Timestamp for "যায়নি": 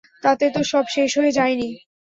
1.31-1.69